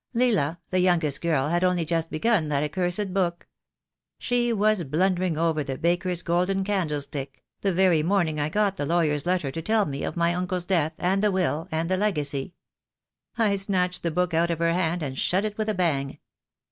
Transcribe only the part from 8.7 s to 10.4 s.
the lawyer's letter to tell me of my